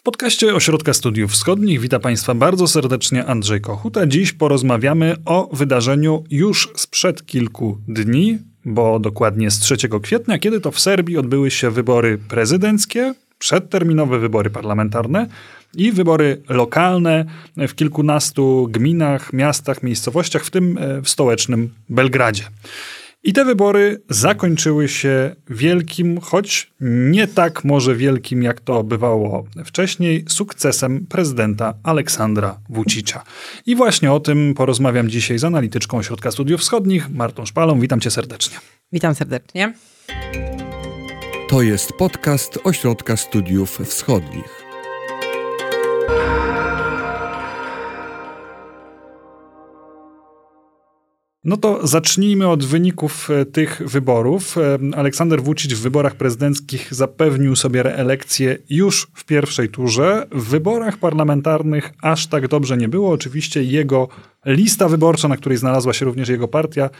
[0.00, 4.06] W podcaście Ośrodka Studiów Wschodnich witam Państwa bardzo serdecznie Andrzej Kochuta.
[4.06, 10.70] Dziś porozmawiamy o wydarzeniu już sprzed kilku dni, bo dokładnie z 3 kwietnia, kiedy to
[10.70, 15.26] w Serbii odbyły się wybory prezydenckie, przedterminowe wybory parlamentarne
[15.74, 17.24] i wybory lokalne
[17.56, 22.44] w kilkunastu gminach, miastach, miejscowościach, w tym w stołecznym Belgradzie.
[23.22, 30.24] I te wybory zakończyły się wielkim, choć nie tak może wielkim, jak to bywało wcześniej,
[30.28, 33.24] sukcesem prezydenta Aleksandra Vucicza.
[33.66, 37.80] I właśnie o tym porozmawiam dzisiaj z analityczką Ośrodka Studiów Wschodnich, Martą Szpalą.
[37.80, 38.56] Witam cię serdecznie.
[38.92, 39.74] Witam serdecznie.
[41.48, 44.59] To jest podcast Ośrodka Studiów Wschodnich.
[51.44, 54.58] No to zacznijmy od wyników e, tych wyborów.
[54.58, 60.26] E, Aleksander Vucic w wyborach prezydenckich zapewnił sobie reelekcję już w pierwszej turze.
[60.32, 63.10] W wyborach parlamentarnych aż tak dobrze nie było.
[63.10, 64.08] Oczywiście jego
[64.46, 66.90] lista wyborcza, na której znalazła się również jego partia,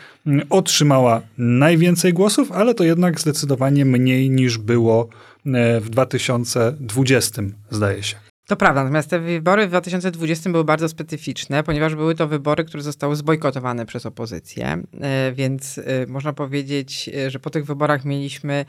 [0.50, 5.08] otrzymała najwięcej głosów, ale to jednak zdecydowanie mniej niż było
[5.46, 8.29] e, w 2020, zdaje się.
[8.50, 12.82] To prawda, natomiast te wybory w 2020 były bardzo specyficzne, ponieważ były to wybory, które
[12.82, 18.64] zostały zbojkotowane przez opozycję, e, więc e, można powiedzieć, e, że po tych wyborach mieliśmy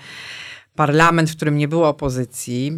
[0.75, 2.71] parlament, w którym nie było opozycji.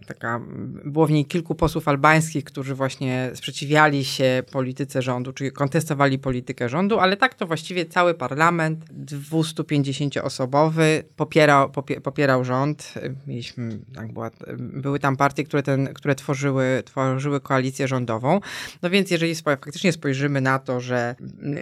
[0.00, 0.40] Y, taka,
[0.84, 6.68] było w niej kilku posłów albańskich, którzy właśnie sprzeciwiali się polityce rządu, czyli kontestowali politykę
[6.68, 11.70] rządu, ale tak to właściwie cały parlament 250-osobowy popierał,
[12.02, 12.94] popierał rząd.
[13.26, 18.40] Mieliśmy, tak była, były tam partie, które, ten, które tworzyły, tworzyły koalicję rządową.
[18.82, 21.14] No więc jeżeli faktycznie spojrzymy na to, że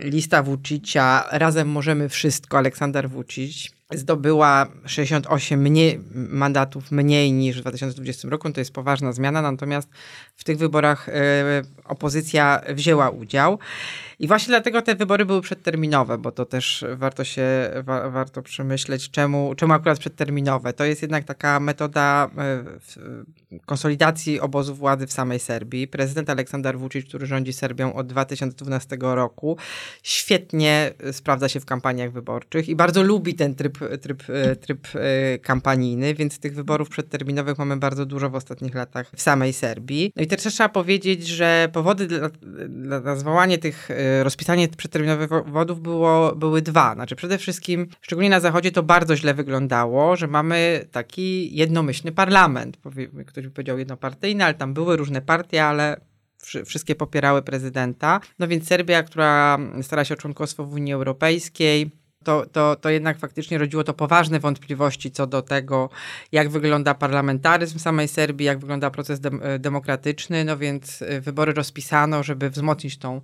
[0.02, 8.28] lista Vucicia, razem możemy wszystko, Aleksander Vucic, zdobyła 68 mniej, mandatów mniej niż w 2020
[8.28, 8.52] roku.
[8.52, 9.88] To jest poważna zmiana, natomiast
[10.36, 11.12] w tych wyborach y,
[11.84, 13.58] opozycja wzięła udział.
[14.22, 19.10] I właśnie dlatego te wybory były przedterminowe, bo to też warto się, wa, warto przemyśleć,
[19.10, 20.72] czemu, czemu akurat przedterminowe.
[20.72, 22.30] To jest jednak taka metoda
[23.56, 25.88] y, konsolidacji obozu władzy w samej Serbii.
[25.88, 29.56] Prezydent Aleksander Vucic, który rządzi Serbią od 2012 roku,
[30.02, 35.38] świetnie sprawdza się w kampaniach wyborczych i bardzo lubi ten tryb tryb, e, tryb e,
[35.38, 40.12] kampanijny, więc tych wyborów przedterminowych mamy bardzo dużo w ostatnich latach w samej Serbii.
[40.16, 45.80] No i też trzeba powiedzieć, że powody dla, dla zwołania tych, e, rozpisanie przedterminowych wyborów
[45.80, 46.94] było, były dwa.
[46.94, 52.78] Znaczy przede wszystkim, szczególnie na Zachodzie to bardzo źle wyglądało, że mamy taki jednomyślny parlament.
[53.26, 56.00] Ktoś by powiedział jednopartyjny, ale tam były różne partie, ale
[56.64, 58.20] wszystkie popierały prezydenta.
[58.38, 61.90] No więc Serbia, która stara się o członkostwo w Unii Europejskiej,
[62.24, 65.90] to, to, to jednak faktycznie rodziło to poważne wątpliwości co do tego,
[66.32, 72.22] jak wygląda parlamentaryzm samej Serbii, jak wygląda proces de demokratyczny, no więc e, wybory rozpisano,
[72.22, 73.20] żeby wzmocnić tą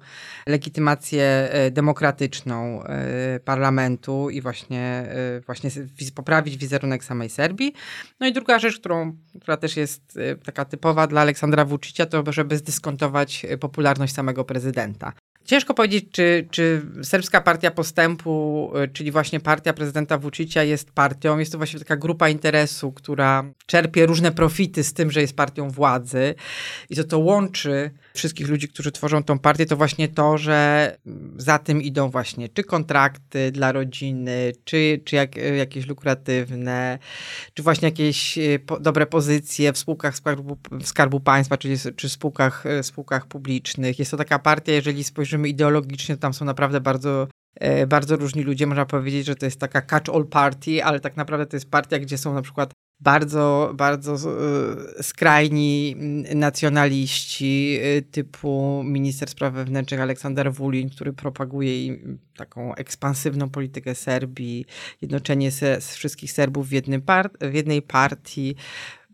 [0.47, 5.07] legitymację e, demokratyczną e, parlamentu i właśnie,
[5.47, 5.71] właśnie
[6.15, 7.73] poprawić wizerunek samej Serbii.
[8.21, 12.57] No i druga rzecz, którą, która też jest taka typowa dla Aleksandra Vucicia, to żeby
[12.57, 15.13] zdyskontować popularność samego prezydenta.
[15.49, 21.39] Ciężko powiedzieć, czy, czy Serbska Partia Postępu, y, czyli właśnie partia prezydenta Vucicia jest partią.
[21.39, 25.71] Jest to właśnie taka grupa interesu, która czerpie różne profity z tym, że jest partią
[25.71, 26.35] władzy.
[26.91, 30.97] I to to łączy wszystkich ludzi, którzy tworzą tą partię, to właśnie to, że
[31.37, 36.99] za tym idą właśnie czy kontrakty dla rodziny, czy, czy jak, jakieś lukratywne,
[37.55, 42.67] czy właśnie jakieś e, po, dobre pozycje w spółkach Skarbu, Skarbu Państwa, czy, czy spółkach,
[42.67, 43.99] e, spółkach publicznych.
[43.99, 47.29] Jest to taka partia, jeżeli spojrzymy ideologicznie, to tam są naprawdę bardzo
[47.89, 48.67] bardzo różni ludzie.
[48.67, 52.19] Można powiedzieć, że to jest taka catch-all party, ale tak naprawdę to jest partia, gdzie
[52.19, 55.97] są na przykład bardzo, bardzo e, skrajni
[56.35, 61.97] nacjonaliści y, typu minister spraw wewnętrznych Aleksander Wulin, który propaguje
[62.37, 64.65] taką ekspansywną politykę Serbii,
[65.03, 68.55] jednoczenie se, wszystkich Serbów w, jednym par w jednej partii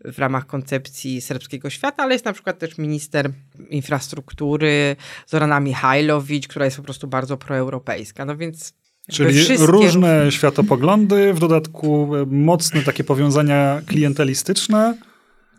[0.05, 3.31] w ramach koncepcji serbskiego świata, ale jest na przykład też minister
[3.69, 4.95] infrastruktury
[5.27, 8.25] Zorana Mihajlowicz, która jest po prostu bardzo proeuropejska.
[8.25, 8.73] No więc
[9.09, 9.71] Czyli wszystkie...
[9.71, 14.97] różne światopoglądy, w dodatku e, mocne takie powiązania klientelistyczne.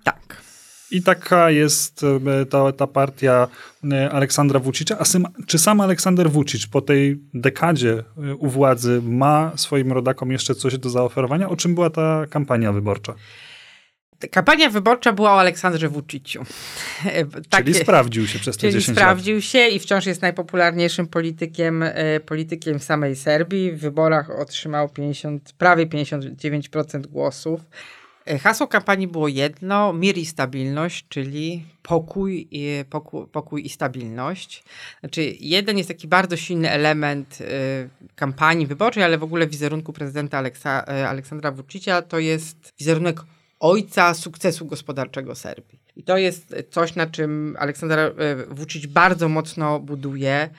[0.05, 0.43] Tak.
[0.91, 3.49] I taka jest e, ta, ta partia
[3.93, 4.97] e, Aleksandra Vucicza.
[4.99, 5.05] A
[5.47, 8.05] czy sam Aleksander Vucic po tej dekadzie
[8.39, 11.49] u władzy ma swoim rodakom jeszcze coś do zaoferowania?
[11.49, 13.15] O czym była ta kampania wyborcza?
[14.31, 16.45] Kampania wyborcza była o Aleksandrze Vuciciu.
[17.57, 22.21] czyli sprawdził się przez te czyli 10 sprawdził się i wciąż jest najpopularniejszym politykiem, e,
[22.21, 23.73] politykiem w samej Serbii.
[23.73, 27.61] W wyborach otrzymał 50, prawie 59% głosów.
[28.43, 34.65] Hasło kampanii było jedno, mir i stabilność, czyli pokój i, pokój, pokój i stabilność.
[35.01, 37.45] Znaczy, jeden jest taki bardzo silny element y,
[38.15, 43.21] kampanii wyborczej, ale w ogóle wizerunku prezydenta Aleksa, Aleksandra Vučića to jest wizerunek
[43.61, 45.81] ojca sukcesu gospodarczego Serbii.
[45.97, 48.15] I to jest coś, na czym Aleksander
[48.49, 50.51] Vučić bardzo mocno buduje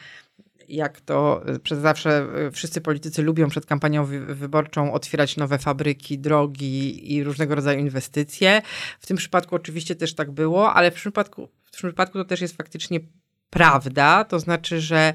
[0.70, 7.24] jak to przez zawsze wszyscy politycy lubią przed kampanią wyborczą otwierać nowe fabryki, drogi i
[7.24, 8.62] różnego rodzaju inwestycje.
[9.00, 12.42] W tym przypadku oczywiście też tak było, ale w przypadku, w tym przypadku to też
[12.42, 13.00] jest faktycznie
[13.50, 15.14] prawda, to znaczy, że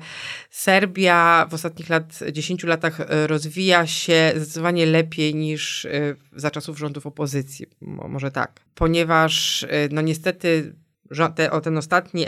[0.50, 5.90] Serbia w ostatnich lat, 10 latach e, rozwija się zdecydowanie lepiej niż e,
[6.32, 7.66] za czasów rządów opozycji.
[7.80, 8.60] Może tak.
[8.74, 10.74] Ponieważ e, no niestety
[11.62, 12.26] ten ostatni,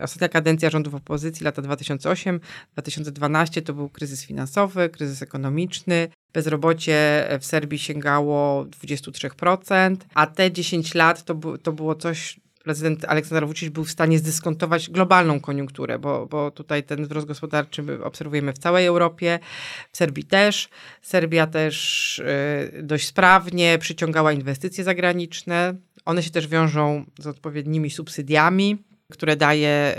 [0.00, 6.08] ostatnia kadencja rządów opozycji, lata 2008-2012, to był kryzys finansowy, kryzys ekonomiczny.
[6.32, 13.46] Bezrobocie w Serbii sięgało 23%, a te 10 lat to, to było coś, prezydent Aleksander
[13.46, 18.58] Vucic był w stanie zdyskontować globalną koniunkturę, bo, bo tutaj ten wzrost gospodarczy obserwujemy w
[18.58, 19.38] całej Europie,
[19.92, 20.68] w Serbii też.
[21.02, 25.74] Serbia też y, dość sprawnie przyciągała inwestycje zagraniczne.
[26.04, 29.96] One się też wiążą z odpowiednimi subsydiami które daje,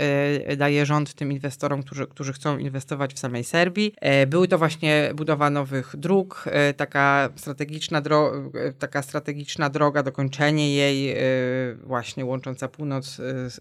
[0.48, 3.94] e, daje rząd tym inwestorom, którzy, którzy chcą inwestować w samej Serbii.
[4.02, 8.32] E, były to właśnie budowa nowych dróg, e, taka strategiczna, dro
[8.80, 11.16] taka strategiczna droga, dokończenie jej
[11.84, 13.56] właśnie łącząca północ z,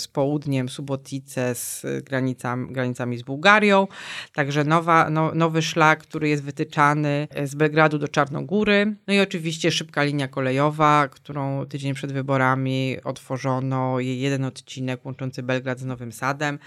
[0.00, 3.86] z południem, Subotice z granicami, granicami z Bułgarią.
[4.34, 8.96] Także nowa, no, nowy szlak, który jest wytyczany z Belgradu do Czarnogóry.
[9.06, 15.06] No i oczywiście szybka linia kolejowa, którą tydzień przed wyborami otworzono jej jeden odcinek odcinek
[15.06, 16.58] łączący Belgrad z Nowym Sadem.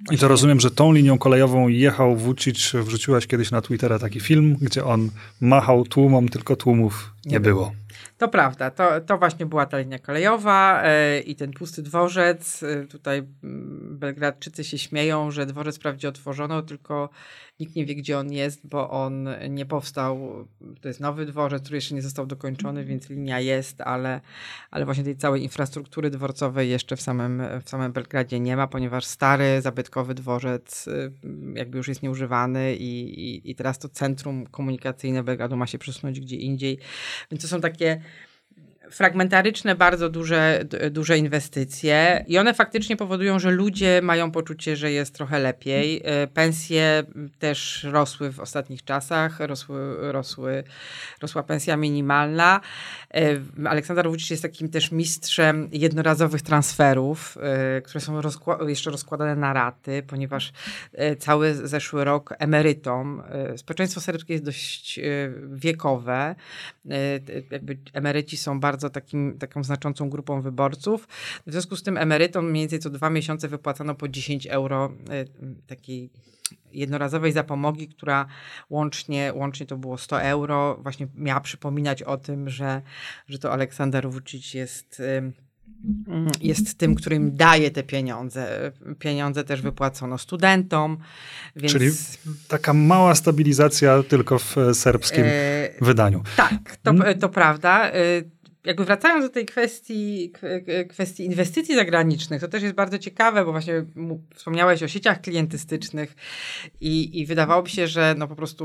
[0.00, 0.16] Właśnie...
[0.16, 4.56] I to rozumiem, że tą linią kolejową jechał Vucic, wrzuciłaś kiedyś na Twittera taki film,
[4.60, 5.10] gdzie on
[5.40, 7.72] machał tłumom, tylko tłumów nie, nie było.
[8.18, 12.62] To prawda, to, to właśnie była ta linia kolejowa yy, i ten pusty dworzec.
[12.62, 17.10] Yy, tutaj mm, Belgradczycy się śmieją, że dworzec wprawdzie otworzono, tylko
[17.60, 20.46] nikt nie wie, gdzie on jest, bo on nie powstał.
[20.80, 24.20] To jest nowy dworzec, który jeszcze nie został dokończony, więc linia jest, ale,
[24.70, 29.04] ale właśnie tej całej infrastruktury dworcowej jeszcze w samym, w samym Belgradzie nie ma, ponieważ
[29.04, 31.12] stary, zabytkowy dworzec yy,
[31.54, 36.20] jakby już jest nieużywany i, i, i teraz to centrum komunikacyjne Belgradu ma się przesunąć
[36.20, 36.78] gdzie indziej.
[37.30, 38.00] Więc to są takie
[38.90, 45.14] fragmentaryczne, bardzo duże, duże inwestycje i one faktycznie powodują, że ludzie mają poczucie, że jest
[45.14, 46.02] trochę lepiej.
[46.04, 47.02] E, pensje
[47.38, 50.64] też rosły w ostatnich czasach, rosły, rosły,
[51.22, 52.60] rosła pensja minimalna.
[53.14, 59.36] E, Aleksander Vucic jest takim też mistrzem jednorazowych transferów, e, które są rozkła jeszcze rozkładane
[59.36, 60.52] na raty, ponieważ
[61.18, 63.22] cały zeszły rok emerytom,
[63.56, 65.00] społeczeństwo serbskie jest dość
[65.52, 66.34] wiekowe,
[67.50, 71.08] jakby emeryci są bardzo bardzo takim, taką znaczącą grupą wyborców.
[71.46, 75.66] W związku z tym emerytom mniej więcej co dwa miesiące wypłacano po 10 euro y,
[75.66, 76.10] takiej
[76.72, 78.26] jednorazowej zapomogi, która
[78.70, 82.82] łącznie, łącznie to było 100 euro, właśnie miała przypominać o tym, że,
[83.28, 85.32] że to Aleksander Vucic jest y,
[86.40, 88.72] jest tym, którym daje te pieniądze.
[88.98, 90.98] Pieniądze też wypłacono studentom.
[91.56, 91.72] Więc...
[91.72, 91.90] Czyli
[92.48, 95.68] taka mała stabilizacja tylko w serbskim e...
[95.80, 96.22] wydaniu.
[96.36, 97.90] Tak, to, to prawda.
[98.64, 100.32] Jakby wracając do tej kwestii,
[100.88, 103.84] kwestii inwestycji zagranicznych, to też jest bardzo ciekawe, bo właśnie
[104.34, 106.16] wspomniałeś o sieciach klientystycznych
[106.80, 108.64] i, i wydawałoby się, że no po prostu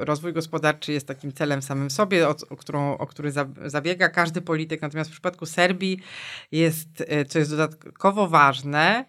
[0.00, 3.32] e, rozwój gospodarczy jest takim celem samym sobie, o, o, którą, o który
[3.66, 4.82] zabiega każdy polityk.
[4.82, 6.00] Natomiast w przypadku Serbii
[6.52, 9.04] jest, e, co jest dodatkowo ważne,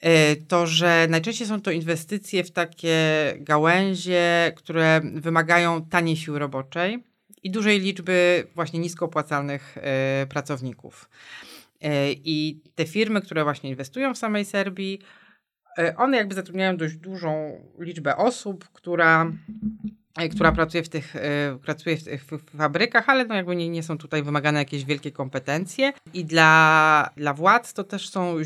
[0.00, 2.98] e, to, że najczęściej są to inwestycje w takie
[3.40, 7.13] gałęzie, które wymagają taniej siły roboczej
[7.44, 11.08] i dużej liczby właśnie nisko opłacalnych e, pracowników.
[11.82, 14.98] E, I te firmy, które właśnie inwestują w samej Serbii,
[15.78, 19.32] e, one jakby zatrudniają dość dużą liczbę osób, która
[20.30, 21.14] która pracuje w tych,
[21.62, 22.24] pracuje w tych
[22.58, 25.92] fabrykach, ale no jakby nie, nie są tutaj wymagane jakieś wielkie kompetencje.
[26.12, 28.36] I dla, dla władz to też są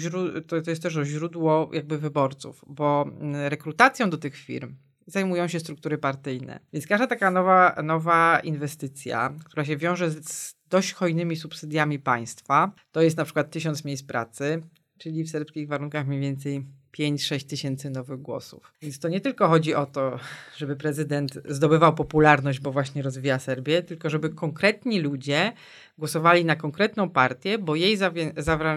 [0.46, 3.10] to, to jest też źródło jakby wyborców, bo
[3.48, 4.74] rekrutacją do tych firm
[5.08, 6.60] zajmują się struktury partyjne.
[6.72, 13.02] Więc każda taka nowa, nowa inwestycja, która się wiąże z dość hojnymi subsydiami państwa, to
[13.02, 14.62] jest na przykład tysiąc miejsc pracy,
[14.98, 16.66] czyli w serbskich warunkach mniej więcej
[16.98, 18.72] 5-6 tysięcy nowych głosów.
[18.82, 20.18] Więc to nie tylko chodzi o to,
[20.56, 25.52] żeby prezydent zdobywał popularność, bo właśnie rozwija Serbię, tylko żeby konkretni ludzie
[25.98, 27.98] głosowali na konkretną partię, bo jej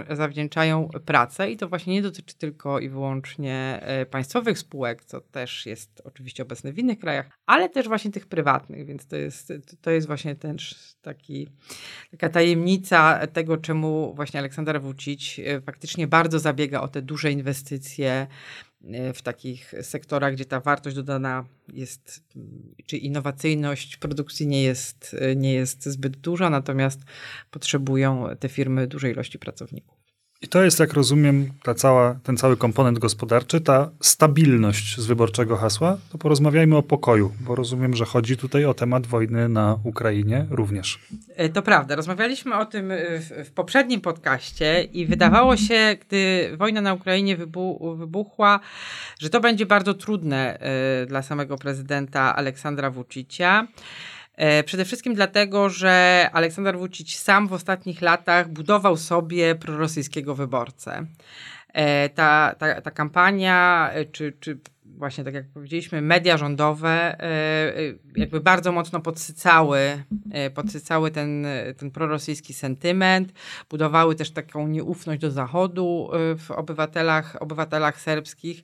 [0.10, 5.66] zawdzięczają pracę i to właśnie nie dotyczy tylko i wyłącznie e, państwowych spółek, co też
[5.66, 9.92] jest oczywiście obecne w innych krajach, ale też właśnie tych prywatnych, więc to jest, to
[9.92, 11.48] jest właśnie też taki,
[12.12, 18.01] taka tajemnica tego, czemu właśnie Aleksander Vucic e, faktycznie bardzo zabiega o te duże inwestycje,
[18.06, 18.28] E,
[19.14, 22.24] w takich sektorach, gdzie ta wartość dodana jest,
[22.86, 27.00] czy innowacyjność produkcji nie jest, e, nie jest zbyt duża, natomiast
[27.52, 30.01] potrzebują te firmy dużej ilości pracowników.
[30.44, 35.58] I to jest, jak rozumiem, ta cała, ten cały komponent gospodarczy, ta stabilność z wyborczego
[35.58, 35.98] hasła.
[36.12, 41.00] To porozmawiajmy o pokoju, bo rozumiem, że chodzi tutaj o temat wojny na Ukrainie również.
[41.36, 41.96] E, to prawda.
[41.96, 47.38] Rozmawialiśmy o tym e, w, w poprzednim podcaście i wydawało się, gdy wojna na Ukrainie
[47.38, 48.60] wybu wybuchła,
[49.20, 50.60] że to będzie bardzo trudne
[51.04, 53.68] y, dla samego prezydenta Aleksandra Vucicia.
[54.36, 61.06] E, przede wszystkim dlatego, że Aleksander Vucic sam w ostatnich latach budował sobie prorosyjskiego wyborcę.
[61.74, 64.60] E, ta, ta, ta kampania, e, czy, czy
[64.98, 67.24] właśnie tak jak powiedzieliśmy, media rządowe e,
[67.78, 71.46] e, jakby bardzo mocno podsycały, e, podsycały ten,
[71.78, 73.34] ten prorosyjski sentyment,
[73.70, 78.64] budowały też taką nieufność do Zachodu w obywatelach, obywatelach serbskich.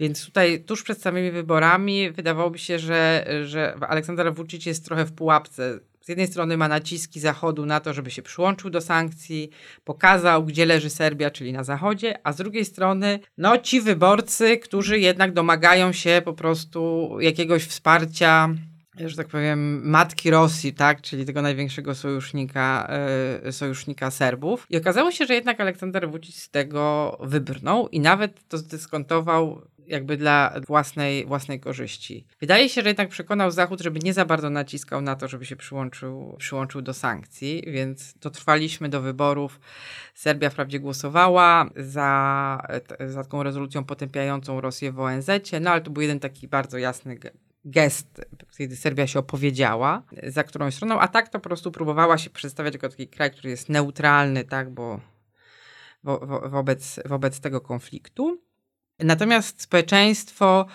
[0.00, 5.12] Więc tutaj tuż przed samymi wyborami wydawałoby się, że, że Aleksander Vucic jest trochę w
[5.12, 9.50] pułapce z jednej strony ma naciski Zachodu na to, żeby się przyłączył do sankcji,
[9.84, 14.98] pokazał, gdzie leży Serbia, czyli na Zachodzie, a z drugiej strony, no ci wyborcy, którzy
[14.98, 18.54] jednak domagają się po prostu jakiegoś wsparcia
[19.06, 22.92] że tak powiem, matki Rosji, tak, czyli tego największego sojusznika,
[23.44, 24.66] yy, sojusznika Serbów.
[24.70, 30.16] I okazało się, że jednak Aleksander Vucic z tego wybrnął i nawet to zdyskontował jakby
[30.16, 32.26] dla własnej, własnej korzyści.
[32.40, 35.56] Wydaje się, że jednak przekonał Zachód, żeby nie za bardzo naciskał na to, żeby się
[35.56, 39.60] przyłączył, przyłączył do sankcji, więc dotrwaliśmy do wyborów.
[40.14, 42.62] Serbia wprawdzie głosowała za,
[43.06, 47.18] za taką rezolucją potępiającą Rosję w ONZ, no ale to był jeden taki bardzo jasny
[47.64, 48.20] gest,
[48.58, 52.74] kiedy Serbia się opowiedziała za którą stroną, a tak to po prostu próbowała się przedstawiać
[52.74, 55.00] jako taki kraj, który jest neutralny, tak, bo
[56.04, 58.45] wo, wo, wobec, wobec tego konfliktu.
[58.98, 60.66] Natomiast społeczeństwo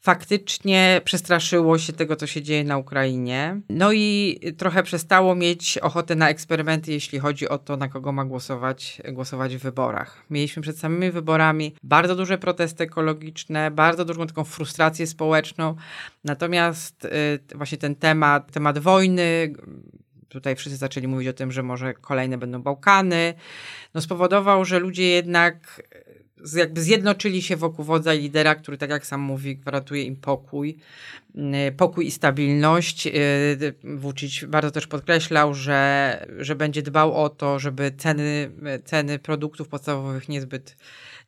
[0.00, 3.60] faktycznie przestraszyło się tego, co się dzieje na Ukrainie.
[3.68, 8.24] No i trochę przestało mieć ochotę na eksperymenty, jeśli chodzi o to, na kogo ma
[8.24, 10.24] głosować, głosować w wyborach.
[10.30, 15.74] Mieliśmy przed samymi wyborami bardzo duże protesty ekologiczne, bardzo dużą taką frustrację społeczną.
[16.24, 19.54] Natomiast y, właśnie ten temat, temat wojny,
[20.28, 23.34] tutaj wszyscy zaczęli mówić o tym, że może kolejne będą Bałkany,
[23.94, 25.82] no spowodował, że ludzie jednak
[26.56, 30.76] jakby zjednoczyli się wokół wodza i lidera, który, tak jak sam mówi, gwarantuje im pokój,
[31.34, 33.06] mm, pokój i stabilność.
[33.06, 38.50] Y, Vucic bardzo też podkreślał, że, że będzie dbał o to, żeby ceny,
[38.84, 40.76] ceny produktów podstawowych niezbyt,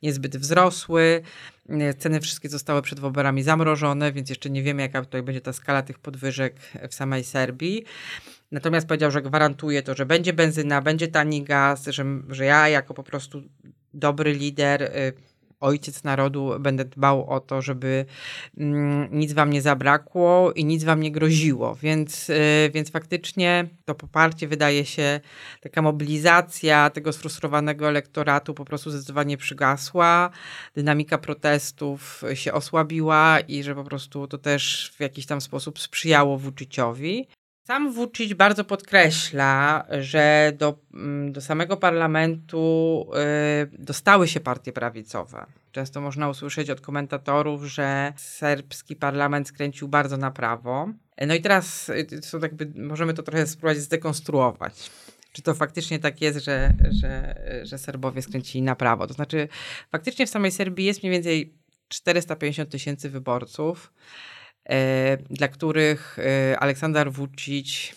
[0.03, 1.21] niezbyt wzrosły.
[1.69, 5.53] Y, ceny wszystkie zostały przed wyborami zamrożone, więc jeszcze nie wiemy, jaka tutaj będzie ta
[5.53, 6.55] skala tych podwyżek
[6.89, 7.85] w samej Serbii.
[8.51, 12.93] Natomiast powiedział, że gwarantuje to, że będzie benzyna, będzie tani gaz, że, że ja jako
[12.93, 13.41] po prostu
[13.93, 15.13] dobry lider, y,
[15.63, 18.05] ojciec narodu, będę dbał o to, żeby
[18.57, 21.75] mm, nic wam nie zabrakło i nic wam nie groziło.
[21.75, 25.19] Więc, y, więc faktycznie to poparcie wydaje się,
[25.61, 30.29] taka mobilizacja tego sfrustrowanego elektoratu po prostu zdecydowanie przygasła.
[30.75, 36.37] Dynamika protestów się osłabiła i że po prostu to też w jakiś tam sposób sprzyjało
[36.37, 37.27] Vuciciowi.
[37.67, 43.05] Sam Vucic bardzo podkreśla, że do, mm, do samego parlamentu
[43.73, 45.45] y, dostały się partie prawicowe.
[45.71, 50.89] Często można usłyszeć od komentatorów, że serbski parlament skręcił bardzo na prawo.
[51.27, 54.91] No i teraz y, są jakby, możemy to trochę spróbować zdekonstruować.
[55.31, 59.07] Czy to faktycznie tak jest, że, że, że Serbowie skręcili na prawo?
[59.07, 59.47] To znaczy,
[59.91, 61.53] faktycznie w samej Serbii jest mniej więcej
[61.87, 63.93] 450 tysięcy wyborców.
[64.69, 67.95] E, dla których e, Aleksander Vucic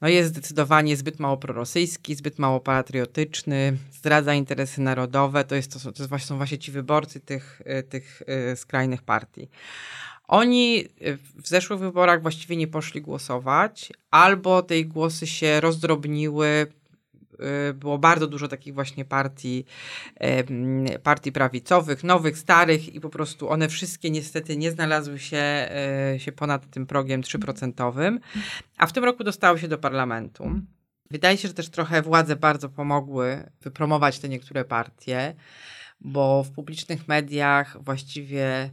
[0.00, 5.44] no jest zdecydowanie zbyt mało prorosyjski, zbyt mało patriotyczny, zdradza interesy narodowe.
[5.44, 8.22] To, jest, to, są, to właśnie, są właśnie ci wyborcy tych, e, tych
[8.56, 9.48] skrajnych partii.
[10.28, 10.84] Oni
[11.36, 16.66] w zeszłych wyborach właściwie nie poszli głosować, albo te głosy się rozdrobniły
[17.74, 19.64] było bardzo dużo takich właśnie partii,
[21.02, 26.32] partii prawicowych, nowych, starych i po prostu one wszystkie niestety nie znalazły się, e, się
[26.32, 28.20] ponad tym progiem 3%,
[28.78, 30.60] a w tym roku dostały się do parlamentu.
[31.10, 35.34] Wydaje się, że też trochę władze bardzo pomogły wypromować te niektóre partie
[36.04, 38.70] bo w publicznych mediach właściwie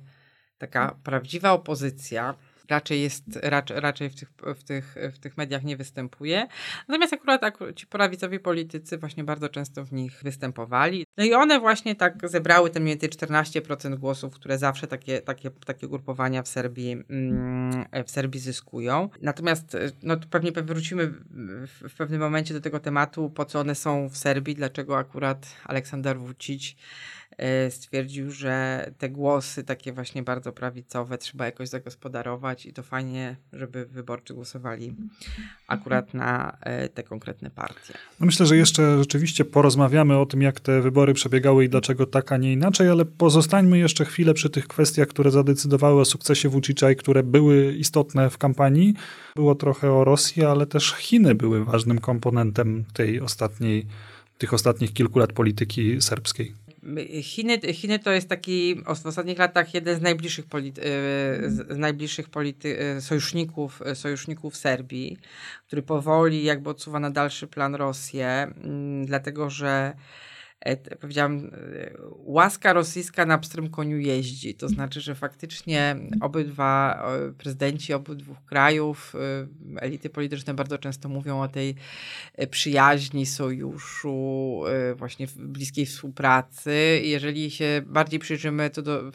[0.58, 2.36] taka prawdziwa opozycja
[2.70, 6.48] raczej jest, raczej, raczej w, tych, w, tych, w tych mediach nie występuje.
[6.88, 7.42] Natomiast akurat,
[7.76, 11.06] ci prawicowi politycy właśnie bardzo często w nich występowali.
[11.18, 15.52] No i one właśnie tak zebrały te mniej więcej 14% głosów, które zawsze takie, takie,
[15.52, 19.10] takie ugrupowania w Serbii, mm, w Serbii zyskują.
[19.22, 21.08] Natomiast no pewnie wrócimy
[21.68, 26.18] w, pewnym momencie do tego tematu, po co one są w Serbii, dlaczego akurat Aleksander
[26.18, 26.76] Vucic
[27.70, 33.86] stwierdził, że te głosy takie właśnie bardzo prawicowe trzeba jakoś zagospodarować i to fajnie, żeby
[33.86, 34.96] wyborcy głosowali
[35.68, 37.94] akurat na e, te konkretne partie.
[38.20, 42.32] No myślę, że jeszcze rzeczywiście porozmawiamy o tym, jak te wybory przebiegały i dlaczego tak,
[42.32, 46.92] a nie inaczej, ale pozostańmy jeszcze chwilę przy tych kwestiach, które zadecydowały o sukcesie Vucicia
[46.92, 48.94] i które były istotne w kampanii.
[49.36, 53.86] Było trochę o Rosji, ale też Chiny były ważnym komponentem tej ostatniej,
[54.38, 56.69] tych ostatnich kilku lat polityki serbskiej.
[57.22, 60.86] Chiny, Chiny to jest taki w ostatnich latach jeden z najbliższych, polity, e,
[61.50, 65.18] z najbliższych polity, e, sojuszników, e, sojuszników Serbii,
[65.68, 69.94] który powoli jakby odsuwa na dalszy plan Rosję, mm, dlatego że
[71.00, 71.92] powiedziałam, e,
[72.26, 74.56] łaska rosyjska na pstrym koniu jeździ.
[74.56, 77.04] To znaczy, że faktycznie obydwa
[77.38, 81.76] prezydenci obydwu krajów, e, elity polityczne bardzo często mówią o tej
[82.52, 84.62] przyjaźni, sojuszu,
[84.96, 87.02] właśnie bliskiej współpracy.
[87.04, 89.12] Jeżeli się bardziej przyjrzymy, to do,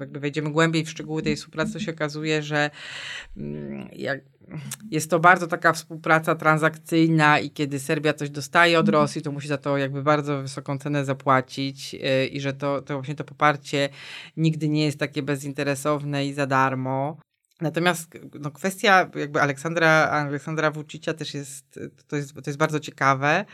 [0.00, 2.70] jakby wejdziemy głębiej w szczegóły tej współpracy, to się okazuje, że
[3.36, 4.20] mm, jak
[4.90, 9.48] jest to bardzo taka współpraca transakcyjna i kiedy Serbia coś dostaje od Rosji, to musi
[9.48, 13.88] za to jakby bardzo wysoką cenę zapłacić yy, i że to, to właśnie to poparcie
[14.36, 17.18] nigdy nie jest takie bezinteresowne i za darmo.
[17.60, 23.44] Natomiast no, kwestia jakby Aleksandra, Aleksandra Vucicia też jest to, jest, to jest bardzo ciekawe.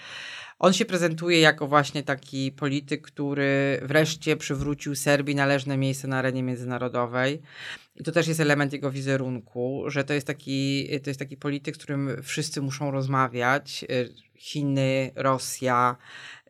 [0.59, 6.43] On się prezentuje jako właśnie taki polityk, który wreszcie przywrócił Serbii należne miejsce na arenie
[6.43, 7.43] międzynarodowej.
[7.97, 11.75] I to też jest element jego wizerunku, że to jest taki, to jest taki polityk,
[11.75, 13.85] z którym wszyscy muszą rozmawiać.
[14.37, 15.97] Chiny, Rosja,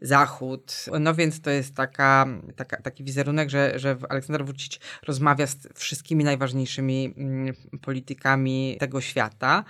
[0.05, 0.85] Zachód.
[1.01, 6.25] No więc to jest taka, taka, taki wizerunek, że, że Aleksander Vucic rozmawia z wszystkimi
[6.25, 9.65] najważniejszymi mm, politykami tego świata.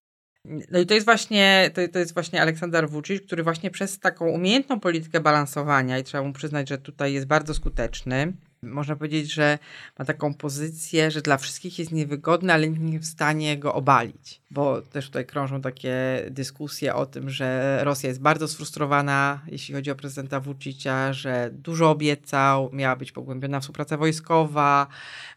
[0.71, 4.29] No i to jest właśnie, to, to jest właśnie Aleksander Vucic, który właśnie przez taką
[4.29, 8.33] umiejętną politykę balansowania i trzeba mu przyznać, że tutaj jest bardzo skuteczny,
[8.65, 9.59] można powiedzieć, że
[9.99, 14.41] ma taką pozycję, że dla wszystkich jest niewygodny, ale nie jest w stanie go obalić.
[14.51, 15.95] Bo też tutaj krążą takie
[16.31, 21.91] dyskusje o tym, że Rosja jest bardzo sfrustrowana, jeśli chodzi o prezydenta Vucicia, że dużo
[21.91, 24.87] obiecał, miała być pogłębiona współpraca wojskowa,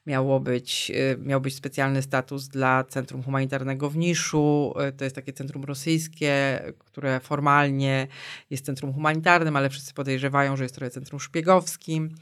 [0.07, 4.73] miało być, y, miał być specjalny status dla Centrum Humanitarnego w Niszu.
[4.89, 8.07] Y, to jest takie centrum rosyjskie, które formalnie
[8.49, 12.15] jest centrum humanitarnym, ale wszyscy podejrzewają, że jest trochę centrum szpiegowskim.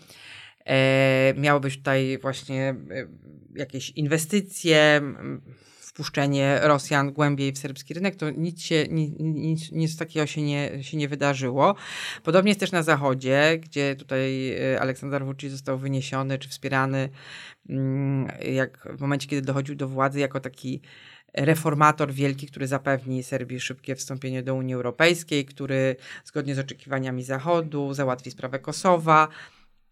[0.65, 3.07] E, miało być tutaj właśnie e,
[3.55, 5.01] jakieś inwestycje,
[5.95, 10.83] wpuszczenie Rosjan głębiej w serbski rynek, to nic, się, nic, nic, nic takiego się nie,
[10.83, 11.75] się nie wydarzyło.
[12.23, 17.09] Podobnie jest też na Zachodzie, gdzie tutaj e, Aleksander Vucic został wyniesiony czy wspierany
[17.69, 20.81] mm, jak w momencie, kiedy dochodził do władzy jako taki
[21.33, 27.93] reformator wielki, który zapewni Serbii szybkie wstąpienie do Unii Europejskiej, który zgodnie z oczekiwaniami Zachodu
[27.93, 29.27] załatwi sprawę Kosowa.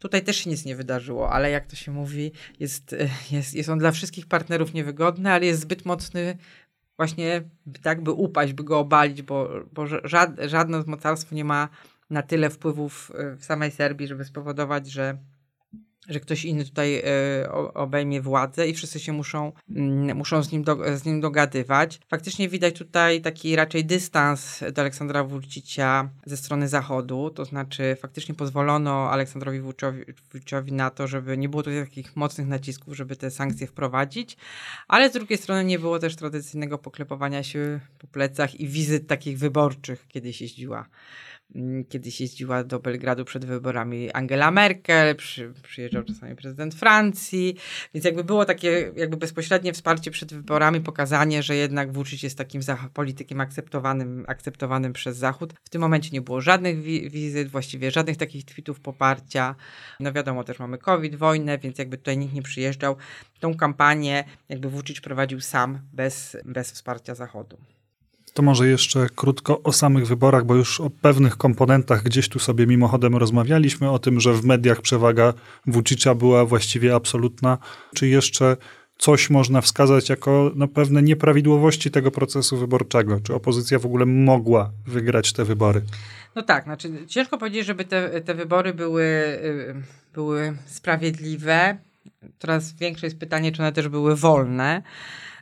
[0.04, 2.96] Tutaj też się nic nie wydarzyło, ale jak to się mówi, jest,
[3.32, 6.38] jest, jest on dla wszystkich partnerów niewygodny, ale jest zbyt mocny
[6.98, 7.42] właśnie
[7.82, 9.86] tak, by upaść, by go obalić, bo, bo
[10.44, 11.70] żadne mocarstwo nie ma
[12.10, 15.18] na tyle wpływów e, w samej Serbii, żeby spowodować, że
[16.10, 19.52] że ktoś inny tutaj y, obejmie władzę i wszyscy się muszą,
[20.10, 22.00] y, muszą z, nim do, z nim dogadywać.
[22.08, 28.36] Faktycznie widać tutaj taki raczej dystans do Aleksandra Vucicia ze strony Zachodu, to znaczy faktycznie
[28.36, 29.62] pozwolono Aleksandrowi
[30.32, 34.38] Vuciciowi na to, żeby nie było tutaj takich mocnych nacisków, żeby te sankcje wprowadzić,
[34.88, 39.38] ale z drugiej strony nie było też tradycyjnego poklepowania się po plecach i wizyt takich
[39.38, 40.80] wyborczych, kiedyś jeździła.
[40.80, 40.90] Mm,
[41.90, 47.56] kiedyś jeździła do Belgradu przed wyborami Angela Merkel, przy, przyjeżdżał czasami prezydent Francji,
[47.94, 52.62] więc jakby było takie jakby bezpośrednie wsparcie przed wyborami, pokazanie, że jednak Vucic jest takim
[52.94, 55.54] politykiem akceptowanym, akceptowanym przez Zachód.
[55.64, 59.56] W tym momencie nie było żadnych wi wizyt, właściwie żadnych takich tweetów poparcia.
[60.00, 62.96] No wiadomo, też mamy COVID, wojnę, więc jakby tutaj nikt nie przyjeżdżał.
[63.40, 67.58] Tą kampanię jakby Vucic prowadził sam, bez, bez wsparcia Zachodu.
[68.34, 72.68] To może jeszcze krótko o samych wyborach, bo już o pewnych komponentach gdzieś tu sobie
[72.68, 75.34] mimochodem rozmawialiśmy, o tym, że w mediach przewaga
[75.68, 77.58] Vucicia była właściwie absolutna.
[77.96, 78.58] Czy jeszcze
[78.98, 83.20] coś można wskazać jako no, pewne nieprawidłowości tego procesu wyborczego?
[83.24, 85.82] Czy opozycja w ogóle mogła wygrać te wybory?
[86.36, 89.76] No tak, znaczy ciężko powiedzieć, żeby te, te wybory były, y,
[90.14, 91.78] były sprawiedliwe.
[92.40, 94.84] Coraz większe jest pytanie, czy one też były wolne.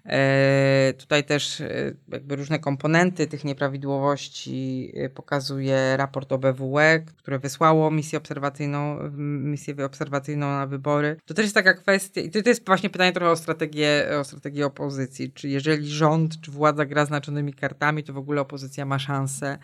[0.05, 7.91] E, tutaj też e, jakby różne komponenty tych nieprawidłowości e, pokazuje raport OBWE, które wysłało
[7.91, 11.17] misję obserwacyjną, misję obserwacyjną na wybory.
[11.25, 14.65] To też jest taka kwestia, i to, jest właśnie pytanie trochę o strategię, o strategię
[14.65, 15.31] opozycji.
[15.31, 19.57] Czy jeżeli rząd, czy władza gra znaczonymi kartami, to w ogóle opozycja ma szansę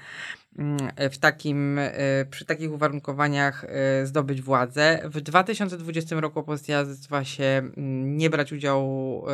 [1.12, 5.02] w takim, e, przy takich uwarunkowaniach e, zdobyć władzę.
[5.04, 9.32] W 2020 roku opozycja zdecydowała się mm, nie brać udziału e,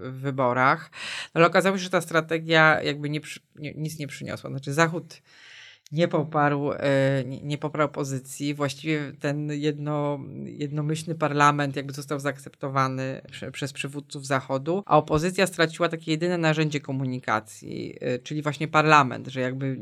[0.00, 0.90] w wyborach,
[1.34, 3.20] no, ale okazało się, że ta strategia jakby nie,
[3.76, 4.50] nic nie przyniosła.
[4.50, 5.22] Znaczy Zachód
[5.92, 6.70] nie poparł,
[7.42, 8.54] nie, poparł pozycji.
[8.54, 15.88] Właściwie ten jedno, jednomyślny parlament jakby został zaakceptowany prze, przez przywódców Zachodu, a opozycja straciła
[15.88, 19.76] takie jedyne narzędzie komunikacji, czyli właśnie parlament, że jakby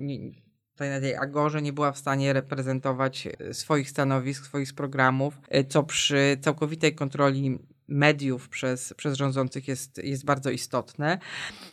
[0.90, 5.82] na tej Agorze nie była w stanie reprezentować e, swoich stanowisk, swoich programów, e, co
[5.82, 11.18] przy całkowitej kontroli mediów przez, przez rządzących jest, jest bardzo istotne.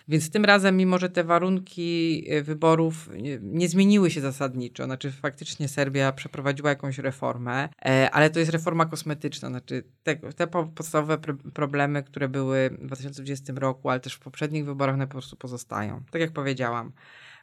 [0.08, 3.10] Więc tym razem, mimo że te warunki e, wyborów
[3.42, 7.70] nie, zmieniły się zasadniczo, znaczy faktycznie Serbia przeprowadziła jakąś reformę,
[8.12, 13.54] ale to jest reforma kosmetyczna, znaczy te, te podstawowe pr problemy, które były w 2020
[13.56, 16.04] roku, ale też w poprzednich wyborach, one po prostu pozostają.
[16.12, 16.92] Tak jak powiedziałam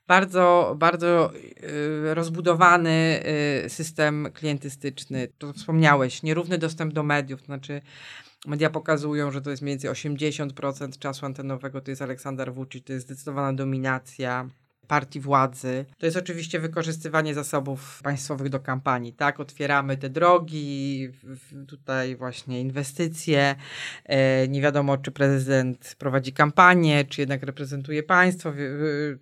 [0.07, 3.23] bardzo, bardzo y, rozbudowany
[3.64, 5.29] y, system klientystyczny.
[5.38, 7.81] To wspomniałeś, nierówny dostęp do mediów, to znaczy
[8.47, 12.92] media pokazują, że to jest mniej więcej 80% czasu antenowego, to jest Aleksander Vucic, to
[12.92, 14.49] jest zdecydowana dominacja
[14.88, 15.85] partii władzy.
[15.99, 19.40] To jest oczywiście wykorzystywanie zasobów państwowych do kampanii, tak?
[19.40, 21.09] Otwieramy te drogi,
[21.68, 23.55] tutaj właśnie inwestycje.
[24.05, 28.53] E, nie wiadomo, czy prezydent prowadzi kampanię, czy jednak reprezentuje państwo,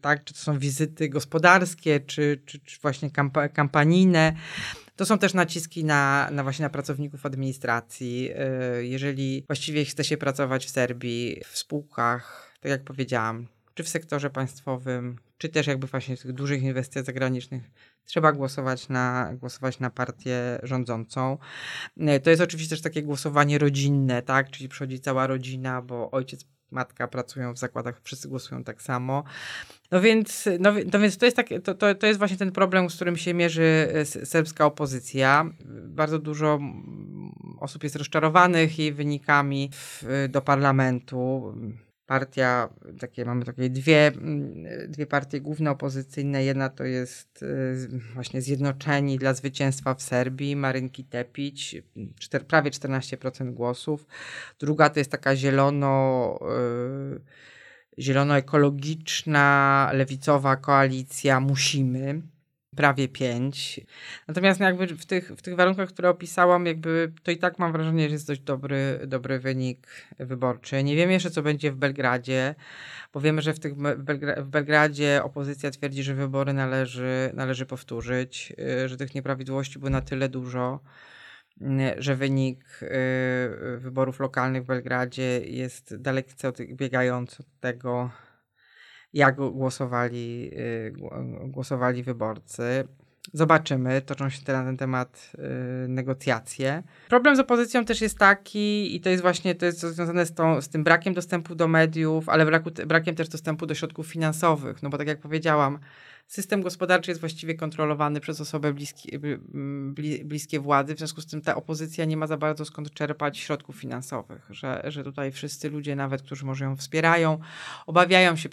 [0.00, 0.24] tak?
[0.24, 4.32] Czy to są wizyty gospodarskie, czy, czy, czy właśnie kampa kampanijne.
[4.96, 8.30] To są też naciski na, na właśnie na pracowników administracji.
[8.36, 13.88] E, jeżeli właściwie chce się pracować w Serbii, w spółkach, tak jak powiedziałam, czy w
[13.88, 17.70] sektorze państwowym, czy też jakby właśnie tych dużych inwestycjach zagranicznych
[18.04, 21.38] trzeba głosować na, głosować na partię rządzącą.
[22.00, 24.50] E, to jest oczywiście też takie głosowanie rodzinne, tak?
[24.50, 29.24] Czyli przychodzi cała rodzina, bo ojciec, matka pracują w zakładach, wszyscy głosują tak samo.
[29.90, 32.90] No więc, no, no więc to, jest tak, to, to, to jest właśnie ten problem,
[32.90, 35.50] z którym się mierzy e, serbska opozycja.
[35.84, 36.60] Bardzo dużo
[37.60, 41.54] osób jest rozczarowanych jej wynikami w, do parlamentu
[42.06, 42.68] partia,
[43.00, 46.44] takie, mamy takie dwie, mm, dwie partie główne opozycyjne.
[46.44, 51.76] Jedna to jest y, właśnie Zjednoczeni dla Zwycięstwa w Serbii, Marynki Tepić,
[52.18, 54.06] czter, prawie 14% głosów.
[54.60, 56.38] Druga to jest taka zielono,
[57.16, 62.22] y, zielono-ekologiczna, lewicowa koalicja Musimy
[62.76, 63.80] prawie 5.
[64.28, 68.08] Natomiast jakby w tych, w tych warunkach, które opisałam, jakby to i tak mam wrażenie,
[68.08, 69.86] że jest dość dobry, dobry wynik
[70.18, 70.82] wyborczy.
[70.82, 72.54] Nie wiem jeszcze, co będzie w Belgradzie,
[73.12, 78.52] bo wiemy, że w, tych, Belgra w Belgradzie opozycja twierdzi, że wybory należy, należy powtórzyć,
[78.84, 80.80] y, że tych nieprawidłowości było na tyle dużo,
[81.62, 81.66] y,
[81.98, 88.10] że wynik y, wyborów lokalnych w Belgradzie jest dalece odbiegający od tego,
[89.14, 90.92] jak głosowali, y,
[91.44, 92.84] głosowali wyborcy.
[93.32, 95.32] Zobaczymy, toczą się teraz na ten temat
[95.84, 96.82] y, negocjacje.
[97.08, 100.60] Problem z opozycją też jest taki, i to jest właśnie to jest związane z, tą,
[100.60, 104.82] z tym brakiem dostępu do mediów, ale braku, brakiem też dostępu do środków finansowych.
[104.82, 105.78] No bo tak jak powiedziałam,
[106.26, 109.18] system gospodarczy jest właściwie kontrolowany przez osoby bliskie,
[110.24, 113.76] bliskie władzy, w związku z tym ta opozycja nie ma za bardzo skąd czerpać środków
[113.76, 117.38] finansowych, że, że tutaj wszyscy ludzie, nawet którzy może ją wspierają,
[117.86, 118.48] obawiają się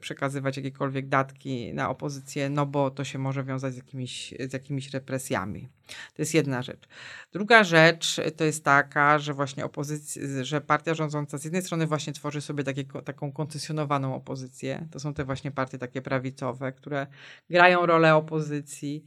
[0.00, 4.90] przekazywać jakiekolwiek datki na opozycję, no bo to się może wiązać z jakimiś, z jakimiś
[4.90, 5.68] represjami.
[5.86, 6.88] To jest jedna rzecz.
[7.32, 12.12] Druga rzecz to jest taka, że właśnie opozycja, że partia rządząca z jednej strony właśnie
[12.12, 14.88] tworzy sobie takie, taką koncesjonowaną opozycję.
[14.90, 17.06] To są te właśnie partie takie prawicowe, które
[17.50, 19.04] grają rolę opozycji.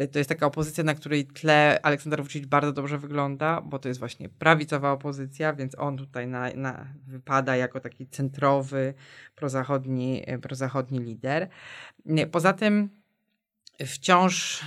[0.00, 3.88] Y, to jest taka opozycja, na której tle Aleksander Vucic bardzo dobrze wygląda, bo to
[3.88, 8.94] jest właśnie prawicowa opozycja, więc on tutaj na, na, wypada jako taki centrowy,
[9.34, 11.48] prozachodni, prozachodni lider.
[12.32, 12.90] Poza tym
[13.86, 14.64] wciąż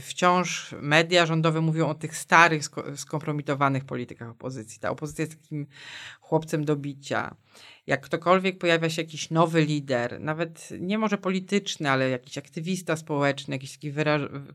[0.00, 2.62] wciąż media rządowe mówią o tych starych,
[2.96, 4.80] skompromitowanych politykach opozycji.
[4.80, 5.66] Ta opozycja jest takim
[6.20, 7.36] chłopcem do bicia
[7.86, 13.54] jak ktokolwiek pojawia się jakiś nowy lider, nawet nie może polityczny, ale jakiś aktywista społeczny,
[13.54, 13.92] jakiś taki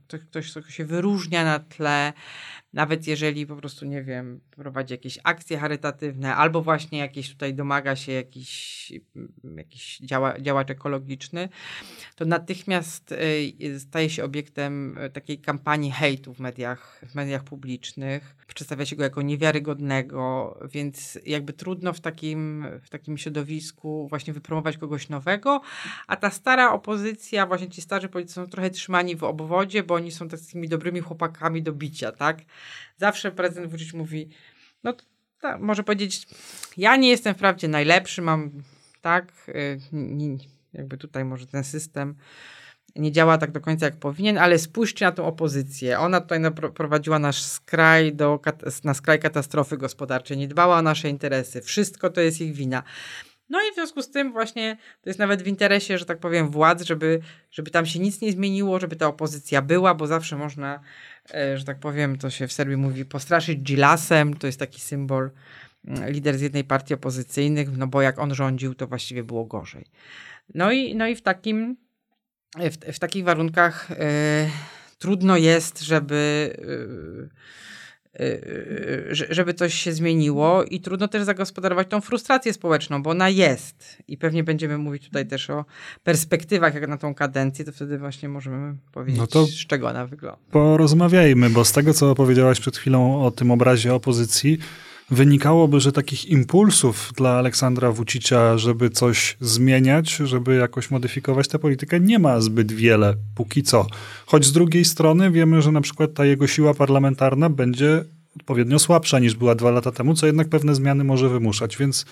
[0.06, 2.14] ktoś, ktoś, kto się wyróżnia na tle,
[2.74, 7.96] nawet jeżeli po prostu, nie wiem, prowadzi jakieś akcje charytatywne, albo właśnie jakieś tutaj domaga
[7.96, 8.94] się jakiś,
[9.58, 11.50] jakiś działa, działacz ekologiczny,
[12.16, 13.12] to natychmiast
[13.62, 18.36] y, staje się obiektem y, takiej kampanii hejtu w mediach, w mediach publicznych.
[18.48, 24.78] Przedstawia się go jako niewiarygodnego, więc jakby trudno w takim, w takim środowisku właśnie wypromować
[24.78, 25.62] kogoś nowego,
[26.08, 30.12] a ta stara opozycja, właśnie ci starzy politycy są trochę trzymani w obwodzie, bo oni
[30.12, 32.42] są takimi dobrymi chłopakami do bicia, tak?
[32.98, 34.30] Zawsze prezydent Vucic mówi,
[34.84, 34.94] no
[35.42, 36.28] tak, może powiedzieć,
[36.78, 38.52] ja nie jestem wprawdzie najlepszy, mam,
[39.02, 39.80] tak, y,
[40.74, 42.16] jakby tutaj może ten system
[42.96, 46.00] nie działa tak do końca jak powinien, ale spójrzcie na tą opozycję.
[46.00, 46.40] Ona tutaj
[46.76, 48.40] prowadziła nasz skraj do,
[48.84, 51.62] na skraj katastrofy gospodarczej, nie dbała o nasze interesy.
[51.62, 52.84] Wszystko to jest ich wina.
[53.52, 56.50] No i w związku z tym właśnie to jest nawet w interesie, że tak powiem,
[56.50, 57.20] władz, żeby,
[57.52, 60.80] żeby tam się nic nie zmieniło, żeby ta opozycja była, bo zawsze można,
[61.34, 65.32] e, że tak powiem, to się w Serbii mówi, postraszyć Gilasem, to jest taki symbol,
[65.88, 69.86] mm, lider z jednej partii opozycyjnych, no bo jak on rządził, to właściwie było gorzej.
[70.54, 71.78] No i, no i w takim
[72.58, 73.96] w, w takich warunkach y,
[75.00, 76.54] trudno jest, żeby,
[78.20, 83.30] y, y, żeby coś się zmieniło i trudno też zagospodarować tą frustrację społeczną, bo ona
[83.30, 83.98] jest.
[84.08, 85.66] I pewnie będziemy mówić tutaj też o
[86.04, 90.40] perspektywach jak na tą kadencję, to wtedy właśnie możemy powiedzieć, no z czego ona wygląda.
[90.52, 94.60] Porozmawiajmy, bo z tego, co powiedziałaś przed chwilą o tym obrazie opozycji,
[95.12, 102.00] wynikałoby, że takich impulsów dla Aleksandra Wucicia, żeby coś zmieniać, żeby jakoś modyfikować tę politykę,
[102.00, 103.88] nie ma zbyt wiele póki co.
[104.26, 109.20] Choć z drugiej strony wiemy, że na przykład ta jego siła parlamentarna będzie odpowiednio słabsza
[109.20, 111.78] niż była dwa lata temu, co jednak pewne zmiany może wymuszać.
[111.78, 112.06] Więc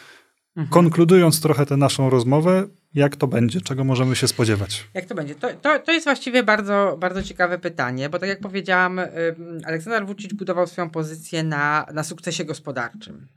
[0.56, 0.68] mhm.
[0.68, 3.62] konkludując trochę tę naszą rozmowę, jak to będzie?
[3.62, 4.88] Czego możemy się spodziewać?
[4.93, 5.36] Jak to będzie?
[5.36, 9.02] To, to, to jest właściwie bardzo, bardzo ciekawe pytanie, bo tak jak powiedziałam,
[9.65, 13.28] Aleksander Vucic budował swoją pozycję na, na sukcesie gospodarczym.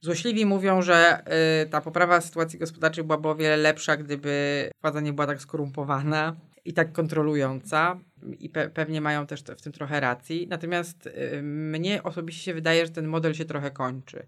[0.00, 1.22] Złośliwi mówią, że
[1.62, 6.36] y, ta poprawa sytuacji gospodarczej byłaby o wiele lepsza, gdyby władza nie była tak skorumpowana
[6.64, 7.98] i tak kontrolująca
[8.40, 10.46] i pe pewnie mają też w tym trochę racji.
[10.50, 14.26] Natomiast y, mnie osobiście się wydaje, że ten model się trochę kończy.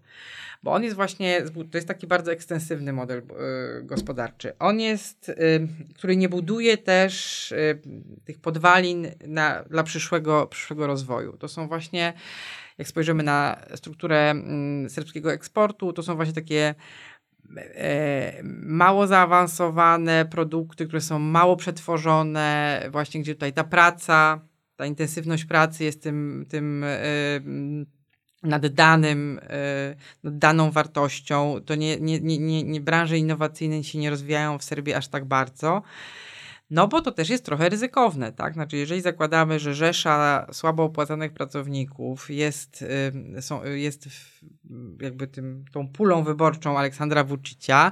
[0.63, 3.23] Bo on jest właśnie, to jest taki bardzo ekstensywny model y,
[3.83, 4.57] gospodarczy.
[4.59, 7.53] On jest, y, który nie buduje też
[8.25, 11.37] tych podwalin na, dla przyszłego, przyszłego rozwoju.
[11.37, 12.13] To są właśnie,
[12.77, 16.75] jak spojrzymy na strukturę mm, serbskiego eksportu, to są właśnie takie
[18.63, 24.41] mało zaawansowane produkty, które są mało przetworzone, właśnie gdzie tutaj ta praca,
[24.75, 26.97] ta intensywność pracy jest tym, tym e,
[28.43, 31.55] nad danym, e, nad daną wartością.
[31.65, 35.81] To nie, nie, nie, nie, branże innowacyjne się nie rozwijają w Serbii aż tak bardzo.
[36.69, 38.53] No bo to też jest trochę ryzykowne, tak?
[38.53, 42.85] Znaczy, jeżeli zakładamy, że rzesza słabo opłacanych pracowników jest,
[43.39, 44.09] są, jest
[45.01, 47.91] jakby tym, tą pulą wyborczą Aleksandra Vucicia,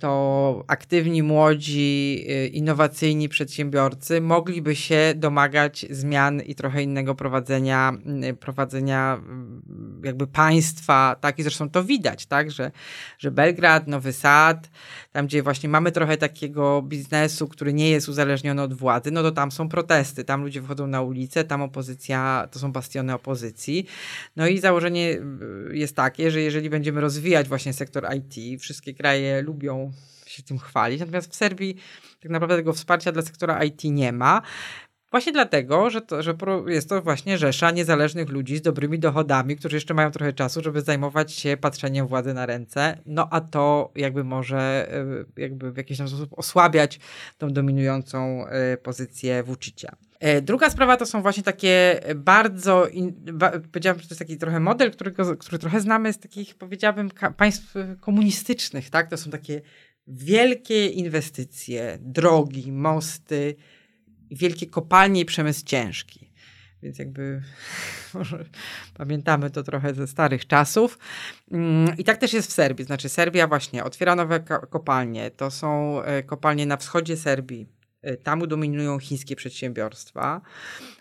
[0.00, 7.92] to aktywni, młodzi, y, innowacyjni przedsiębiorcy mogliby się domagać zmian i trochę innego prowadzenia,
[8.30, 9.20] y, prowadzenia
[10.04, 11.38] jakby państwa, tak?
[11.38, 12.50] I zresztą to widać, tak?
[12.50, 12.70] Że,
[13.18, 14.70] że Belgrad, Nowy Sad,
[15.12, 19.30] tam gdzie właśnie mamy trochę takiego biznesu, który nie jest uzależniony od władzy, no to
[19.30, 23.86] tam są protesty, tam ludzie wychodzą na ulicę, tam opozycja, to są bastiony opozycji.
[24.36, 25.18] No i założenie
[25.72, 29.92] jest takie, że jeżeli będziemy rozwijać właśnie sektor IT, wszystkie kraje lubią
[30.26, 31.76] się tym chwalić, natomiast w Serbii
[32.20, 34.42] tak naprawdę tego wsparcia dla sektora IT nie ma.
[35.10, 36.34] Właśnie dlatego, że, to, że
[36.66, 40.80] jest to właśnie rzesza niezależnych ludzi z dobrymi dochodami, którzy jeszcze mają trochę czasu, żeby
[40.80, 42.98] zajmować się patrzeniem władzy na ręce.
[43.06, 44.58] No a to jakby może
[44.92, 47.00] e, jakby w jakiś tam sposób osłabiać
[47.38, 49.96] tą dominującą e, pozycję Vucicia.
[50.20, 52.86] E, druga sprawa to są właśnie takie bardzo,
[53.32, 57.10] ba, powiedziałabym, że to jest taki trochę model, którego, który trochę znamy z takich, powiedziałabym,
[57.36, 59.10] państw komunistycznych, tak?
[59.10, 59.60] To są takie
[60.06, 63.56] wielkie inwestycje, drogi, mosty,
[64.30, 66.30] wielkie kopalnie i przemysł ciężki.
[66.82, 67.42] Więc jakby
[68.14, 68.44] może
[68.94, 70.98] pamiętamy to trochę ze starych czasów.
[71.52, 72.84] Mm, I tak też jest w Serbii.
[72.84, 74.40] Znaczy Serbia właśnie otwiera nowe
[74.70, 75.30] kopalnie.
[75.30, 77.66] To są e, kopalnie na wschodzie Serbii.
[78.02, 80.40] E, tam dominują chińskie przedsiębiorstwa,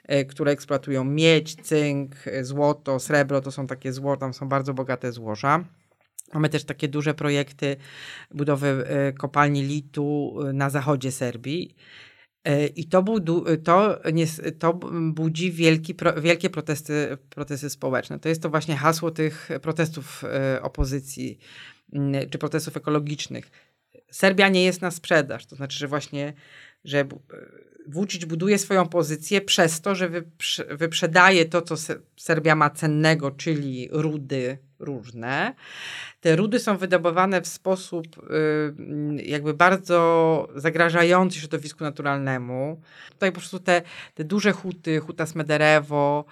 [0.03, 3.41] e, które eksploatują miedź, cynk, złoto, srebro.
[3.41, 5.63] To są takie złoto, tam są bardzo bogate złoża.
[6.33, 7.77] Mamy też takie duże projekty
[8.31, 8.85] budowy
[9.17, 11.75] kopalni litu na zachodzie Serbii.
[12.75, 14.27] I to, budu, to, nie,
[14.59, 14.73] to
[15.11, 18.19] budzi wielki, pro, wielkie protesty, protesty społeczne.
[18.19, 20.23] To jest to właśnie hasło tych protestów
[20.61, 21.39] opozycji
[22.31, 23.51] czy protestów ekologicznych.
[24.11, 25.45] Serbia nie jest na sprzedaż.
[25.45, 26.33] To znaczy, że właśnie
[26.83, 27.05] że
[27.87, 30.09] Vucic buduje swoją pozycję przez to, że
[30.69, 31.75] wyprzedaje to, co
[32.17, 35.53] Serbia ma cennego, czyli rudy różne.
[36.21, 42.81] Te rudy są wydobywane w sposób y, jakby bardzo zagrażający środowisku naturalnemu.
[43.09, 43.81] Tutaj po prostu te,
[44.15, 46.25] te duże huty, huta Smederewo,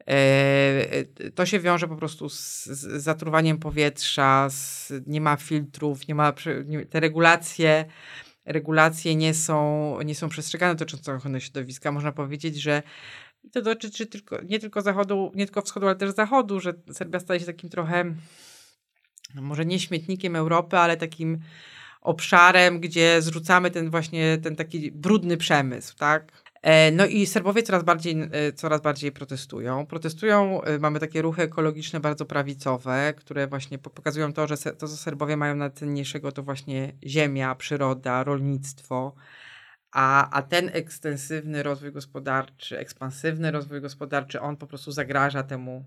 [0.00, 6.14] y, to się wiąże po prostu z, z zatruwaniem powietrza, z, nie ma filtrów, nie
[6.14, 6.32] ma
[6.90, 7.84] te regulacje
[8.46, 11.92] regulacje nie są, nie są przestrzegane dotyczące ochrony środowiska.
[11.92, 12.82] Można powiedzieć, że
[13.52, 17.40] to dotyczy tylko, nie tylko zachodu, nie tylko wschodu, ale też zachodu, że Serbia staje
[17.40, 18.04] się takim trochę,
[19.34, 21.38] no może nie śmietnikiem Europy, ale takim
[22.00, 26.46] obszarem, gdzie zrzucamy ten właśnie, ten taki brudny przemysł, tak?
[26.62, 29.86] E, no i Serbowie coraz bardziej, e, coraz bardziej protestują.
[29.86, 34.96] Protestują, e, mamy takie ruchy ekologiczne bardzo prawicowe, które właśnie pokazują to, że to, co
[34.96, 39.14] Serbowie mają najcenniejszego, to właśnie ziemia, przyroda, rolnictwo.
[39.96, 45.84] A, a ten ekstensywny rozwój gospodarczy, ekspansywny rozwój gospodarczy, on po prostu zagraża temu,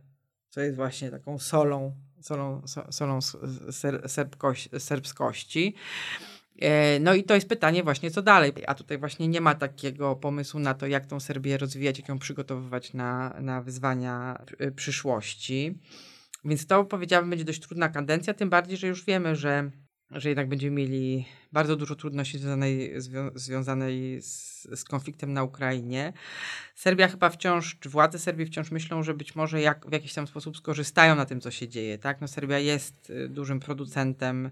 [0.49, 3.19] co jest właśnie taką solą, solą, solą
[4.77, 5.75] serbskości.
[6.61, 8.53] E, no i to jest pytanie właśnie, co dalej.
[8.67, 12.19] A tutaj właśnie nie ma takiego pomysłu na to, jak tą Serbię rozwijać, jak ją
[12.19, 15.79] przygotowywać na, na wyzwania e, przyszłości.
[16.45, 19.71] Więc to powiedziałabym będzie dość trudna kadencja, tym bardziej, że już wiemy, że,
[20.11, 26.13] że jednak będziemy mieli bardzo dużo trudności związanej, zwią związanej z, z, konfliktem na Ukrainie.
[26.75, 30.27] Serbia chyba wciąż, czy władze Serbii wciąż myślą, że być może jak, w jakiś tam
[30.27, 31.97] sposób skorzystają na tym, co się dzieje.
[31.97, 32.21] Tak?
[32.21, 34.49] No, Serbia jest e, dużym producentem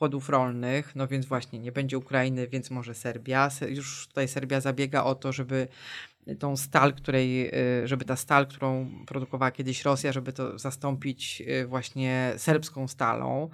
[0.00, 3.48] płodów rolnych, no więc właśnie nie będzie Ukrainy, więc może Serbia.
[3.68, 5.68] Już tutaj Serbia zabiega o to, żeby
[6.38, 7.50] tą stal, której,
[7.82, 13.50] y, żeby ta stal, którą produkowała kiedyś Rosja, żeby to zastąpić y, właśnie serbską stalą.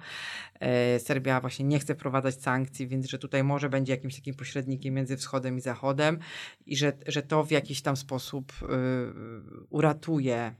[0.59, 4.93] E, Serbia właśnie nie chce wprowadzać sankcji, więc że tutaj może będzie jakimś takim pośrednikiem
[4.93, 6.19] między wschodem i zachodem
[6.65, 8.65] i że, że to w jakiś tam sposób y,
[9.69, 10.53] uratuje,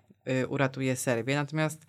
[0.47, 1.35] uratuje Serbię.
[1.35, 1.85] Natomiast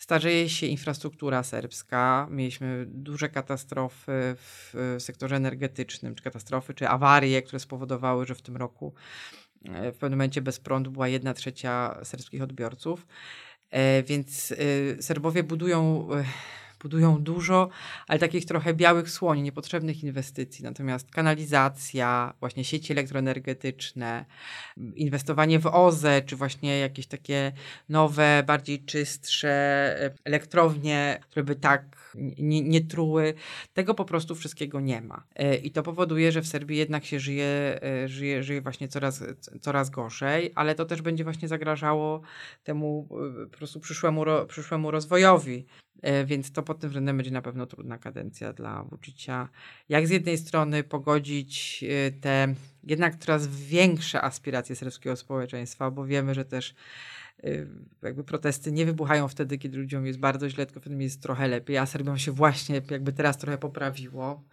[0.00, 2.28] Starzeje się infrastruktura serbska.
[2.30, 8.56] Mieliśmy duże katastrofy w sektorze energetycznym, czy katastrofy, czy awarie, które spowodowały, że w tym
[8.56, 8.94] roku
[9.64, 13.06] w pewnym momencie bez prądu była jedna trzecia serbskich odbiorców.
[13.70, 14.52] E, więc
[14.98, 16.08] e, Serbowie budują
[16.82, 17.68] budują dużo,
[18.06, 20.64] ale takich trochę białych słoni, niepotrzebnych inwestycji.
[20.64, 24.24] Natomiast kanalizacja, właśnie sieci elektroenergetyczne,
[24.94, 27.52] inwestowanie w OZE, czy właśnie jakieś takie
[27.88, 29.50] nowe, bardziej czystsze
[30.24, 32.00] elektrownie, które by tak
[32.38, 33.34] nie, nie truły.
[33.74, 35.24] Tego po prostu wszystkiego nie ma.
[35.36, 39.24] E, I to powoduje, że w Serbii jednak się żyje, e, żyje, żyje właśnie coraz,
[39.60, 42.20] coraz gorzej, ale to też będzie właśnie zagrażało
[42.64, 43.08] temu
[43.42, 45.66] e, po prostu przyszłemu, przyszłemu rozwojowi.
[46.26, 49.48] Więc to pod tym względem będzie na pewno trudna kadencja dla Vucicia.
[49.88, 51.84] Jak z jednej strony pogodzić
[52.20, 56.74] te jednak coraz większe aspiracje serbskiego społeczeństwa, bo wiemy, że też
[57.44, 57.66] Y,
[58.02, 61.78] jakby protesty nie wybuchają wtedy, kiedy ludziom jest bardzo źle, tylko wtedy jest trochę lepiej,
[61.78, 64.44] a Serbiom się właśnie jakby teraz trochę poprawiło.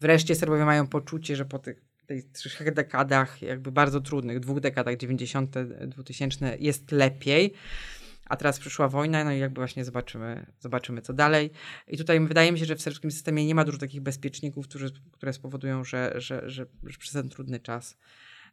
[0.00, 4.96] Wreszcie Serbowie mają poczucie, że po tych, tych trzech dekadach, jakby bardzo trudnych, dwóch dekadach,
[4.96, 5.54] 90.,
[5.86, 7.52] 2000 jest lepiej.
[8.26, 11.50] A teraz przyszła wojna, no i jakby właśnie zobaczymy, zobaczymy co dalej.
[11.88, 14.90] I tutaj wydaje mi się, że w serbskim systemie nie ma dużo takich bezpieczników, którzy,
[15.12, 17.96] które spowodują, że, że, że, że przez ten trudny czas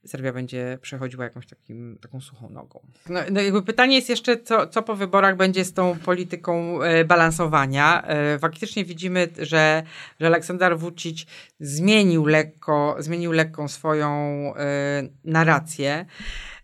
[0.05, 2.79] Serbia będzie przechodziła jakąś takim, taką suchą nogą.
[3.10, 7.05] No, no jakby pytanie jest jeszcze, co, co po wyborach będzie z tą polityką e,
[7.05, 8.03] balansowania.
[8.03, 9.84] E, faktycznie widzimy, że,
[10.19, 11.25] że Aleksander Vucic
[11.60, 14.10] zmienił lekko, zmienił lekką swoją
[14.55, 16.05] e, narrację.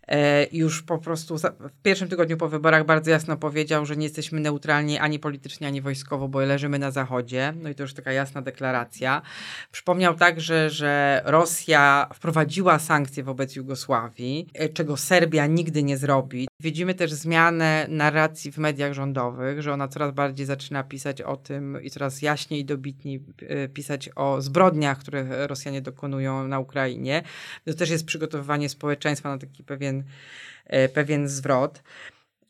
[0.08, 4.40] E, już po prostu w pierwszym tygodniu po wyborach bardzo jasno powiedział, że nie jesteśmy
[4.40, 7.54] neutralni ani politycznie, ani wojskowo, bo leżymy na zachodzie.
[7.62, 9.22] No i to już taka jasna deklaracja.
[9.72, 16.48] Przypomniał także, że Rosja wprowadziła sankcje wobec Jugosławii, e, czego Serbia nigdy nie zrobi.
[16.62, 21.82] Widzimy też zmianę narracji w mediach rządowych, że ona coraz bardziej zaczyna pisać o tym
[21.82, 27.22] i coraz jaśniej i dobitniej e, pisać o zbrodniach, które Rosjanie dokonują na Ukrainie.
[27.64, 30.04] To też jest przygotowywanie społeczeństwa na taki pewien,
[30.66, 31.82] e, pewien zwrot.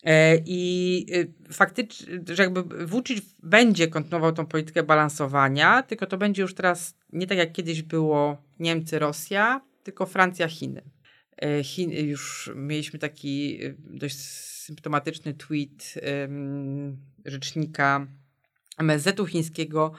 [0.04, 1.06] E, I
[1.52, 7.26] faktycznie, że jakby Vucic będzie kontynuował tą politykę balansowania, tylko to będzie już teraz nie
[7.26, 10.82] tak jak kiedyś było Niemcy, Rosja, tylko Francja, Chiny.
[11.42, 15.94] E, Chin, już mieliśmy taki e, dość symptomatyczny tweet
[17.24, 18.06] rzecznika
[18.78, 19.92] MSZ-u chińskiego,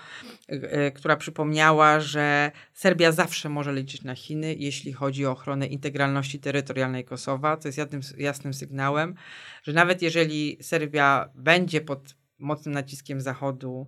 [0.48, 6.40] e, która przypomniała, że Serbia zawsze może liczyć na Chiny, jeśli chodzi o ochronę integralności
[6.40, 7.58] terytorialnej Kosowa.
[7.58, 9.16] To jest jasnym, jasnym sygnałem,
[9.64, 13.88] że nawet jeżeli Serbia będzie pod mocnym naciskiem Zachodu,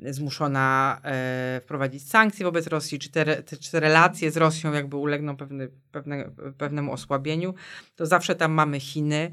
[0.00, 4.96] zmuszona e, wprowadzić sankcje wobec Rosji, czy te, te, czy te relacje z Rosją jakby
[4.96, 7.54] ulegną pewne, pewne, pewnemu osłabieniu,
[7.96, 9.30] to zawsze tam mamy Chiny,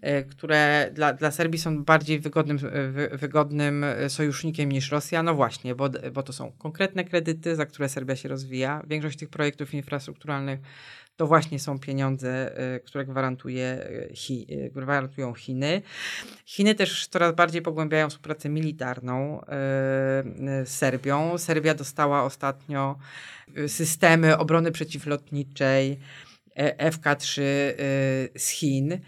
[0.00, 5.22] e, które dla, dla Serbii są bardziej wygodnym, wy, wygodnym sojusznikiem niż Rosja.
[5.22, 8.82] No właśnie, bo, bo to są konkretne kredyty, za które Serbia się rozwija.
[8.86, 10.60] Większość tych projektów infrastrukturalnych
[11.16, 15.82] to właśnie są pieniądze, y, które gwarantuje y, Chi, y, gwarantują Chiny.
[16.44, 19.40] Chiny też coraz bardziej pogłębiają współpracę militarną
[20.64, 21.38] z Serbią.
[21.38, 22.98] Serbia dostała ostatnio
[23.66, 25.98] systemy obrony przeciwlotniczej
[26.78, 27.40] FK-3
[28.36, 28.98] z Chin.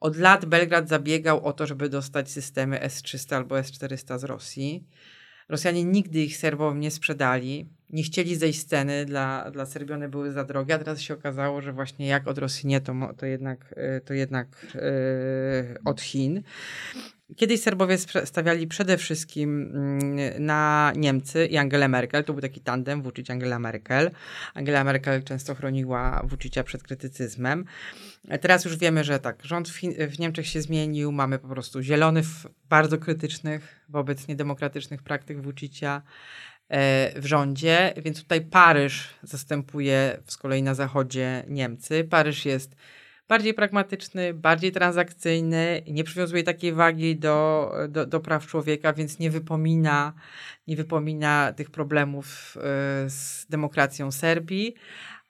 [0.00, 4.86] Od lat Belgrad zabiegał o to, żeby dostać systemy S-300 albo S-400 z Rosji.
[5.48, 10.32] Rosjanie nigdy ich Serbom nie sprzedali nie chcieli zejść sceny, dla, dla Serbii one były
[10.32, 13.74] za drogie, a teraz się okazało, że właśnie jak od Rosji nie, to, to jednak,
[13.76, 16.42] e, to jednak yy, od Chin.
[17.36, 22.24] Kiedyś Serbowie stawiali przede wszystkim mm, na Niemcy i Angelę Merkel.
[22.24, 24.10] To był taki tandem Vucic-Angela Merkel.
[24.54, 27.64] Angela Merkel często chroniła Vucicia przed krytycyzmem.
[28.40, 31.12] Teraz już wiemy, że tak, rząd w, w Niemczech się zmienił.
[31.12, 32.26] Mamy po prostu zielonych,
[32.68, 36.02] bardzo krytycznych wobec niedemokratycznych praktyk Vucicia.
[36.72, 42.04] E, w rządzie, więc tutaj Paryż zastępuje z kolei na zachodzie Niemcy.
[42.04, 42.76] Paryż jest
[43.28, 49.30] bardziej pragmatyczny, bardziej transakcyjny, nie przywiązuje takiej wagi do, do, do praw człowieka, więc nie
[49.30, 50.12] wypomina,
[50.66, 52.60] nie wypomina tych problemów e,
[53.10, 54.74] z demokracją Serbii.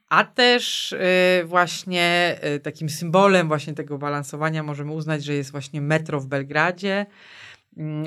[0.08, 6.20] A też e, właśnie takim symbolem właśnie tego balansowania możemy uznać, że jest właśnie metro
[6.20, 7.06] w Belgradzie,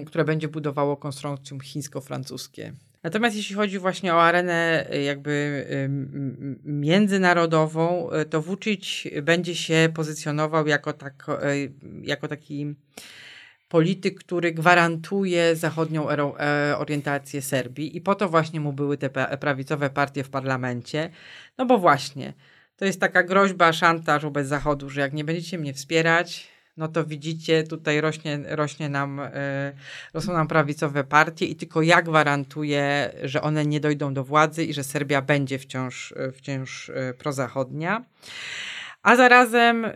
[0.06, 2.74] które będzie budowało konstrukcją chińsko-francuskie.
[3.06, 5.32] Natomiast jeśli chodzi właśnie o arenę y, jakby
[5.72, 5.90] y,
[6.64, 11.26] międzynarodową, y, to Vucic będzie się pozycjonował jako, tak,
[12.02, 12.76] jako taki
[13.70, 17.98] polityk, który gwarantuje zachodnią e, orientację Serbii.
[17.98, 21.10] I po to właśnie mu były te prawicowe partie w parlamencie,
[21.58, 22.34] no bo właśnie
[22.78, 27.06] to jest taka groźba, szantaż wobec Zachodu, że jak nie będziecie mnie wspierać, no to
[27.06, 29.74] widzicie, tutaj rośnie, rośnie nam, e,
[30.14, 34.74] rosną nam prawicowe partie i tylko ja gwarantuję, że one nie dojdą do władzy i
[34.74, 38.06] że Serbia będzie wciąż, e, wciąż e, prozachodnia.
[39.04, 39.88] A zarazem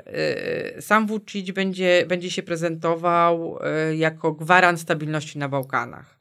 [0.80, 3.60] sam Vucic będzie, będzie się prezentował
[3.96, 6.20] jako gwarant stabilności na Bałkanach.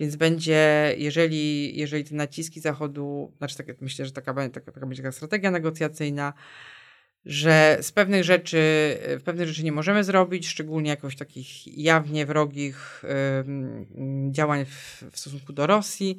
[0.00, 5.02] Więc będzie, jeżeli, jeżeli te naciski Zachodu, znaczy tak, myślę, że taka, taka, taka będzie
[5.02, 6.32] taka strategia negocjacyjna,
[7.26, 8.60] że z pewnych rzeczy,
[9.24, 13.04] pewnych rzeczy nie możemy zrobić, szczególnie jakoś takich jawnie wrogich
[14.30, 16.18] działań w, w stosunku do Rosji.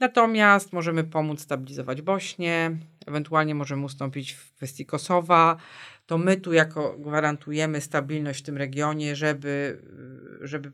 [0.00, 2.76] Natomiast możemy pomóc stabilizować Bośnię,
[3.06, 5.56] ewentualnie możemy ustąpić w kwestii Kosowa.
[6.06, 9.82] To my tu jako gwarantujemy stabilność w tym regionie, żeby,
[10.40, 10.72] żeby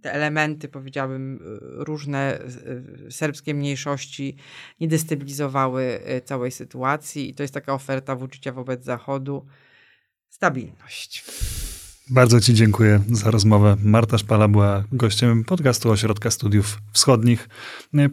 [0.00, 2.40] te elementy, powiedziałbym, y, różne
[3.08, 4.36] y, serbskie mniejszości
[4.80, 9.46] nie destabilizowały y, całej sytuacji i to jest taka oferta w uczucia wobec Zachodu.
[10.28, 11.24] Stabilność.
[12.10, 13.76] Bardzo Ci dziękuję za rozmowę.
[13.82, 17.48] Marta Szpala była gościem podcastu Ośrodka Studiów Wschodnich.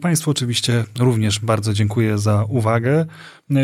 [0.00, 3.06] Państwu oczywiście również bardzo dziękuję za uwagę.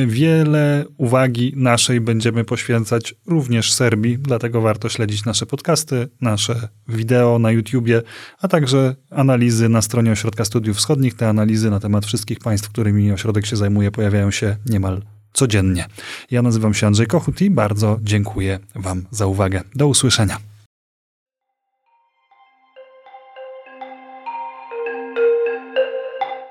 [0.06, 7.50] Wiele uwagi naszej będziemy poświęcać również Serbii, dlatego warto śledzić nasze podcasty, nasze wideo na
[7.50, 8.02] YouTubie,
[8.40, 11.14] a także analizy na stronie Ośrodka Studiów Wschodnich.
[11.14, 15.02] Te analizy na temat wszystkich państw, którymi ośrodek się zajmuje, pojawiają się niemal
[15.34, 15.86] codziennie.
[16.30, 19.62] Ja nazywam się Andrzej Kochut i bardzo dziękuję Wam za uwagę.
[19.74, 20.38] Do usłyszenia.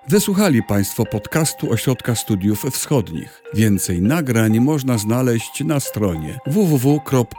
[0.08, 3.44] Wysłuchali Państwo podcastu Ośrodka Studiów Wschodnich.
[3.54, 7.34] Więcej nagrań można znaleźć na stronie www.osw.waw.pl.